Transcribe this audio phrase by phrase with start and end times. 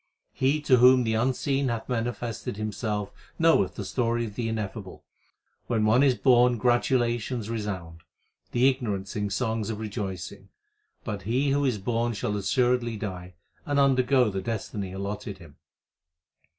[0.33, 5.03] He to whom the Unseen hath manifested Himself knoweth the story of the Ineffable.
[5.67, 8.01] When one is born gratulations resound;
[8.51, 10.49] The ignorant sing songs of rejoicing;
[11.03, 15.57] But he who is born shall assuredly die, and undergo the destiny allotted him.